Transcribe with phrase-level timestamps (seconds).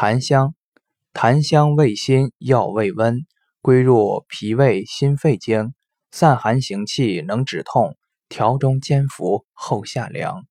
[0.00, 0.54] 檀香，
[1.12, 3.26] 檀香味辛，药味温，
[3.60, 5.72] 归入脾胃心肺经，
[6.12, 7.96] 散寒行气，能止痛，
[8.28, 10.44] 调中兼服，后下凉。